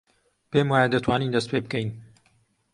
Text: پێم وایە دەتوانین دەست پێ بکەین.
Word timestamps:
پێم 0.51 0.67
وایە 0.69 0.89
دەتوانین 0.93 1.33
دەست 1.35 1.47
پێ 1.51 1.59
بکەین. 1.65 1.89